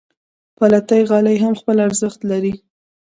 پتېلي 0.57 1.01
غالۍ 1.09 1.37
هم 1.43 1.53
خپل 1.61 1.77
ارزښت 1.87 2.19
لري. 2.31 2.53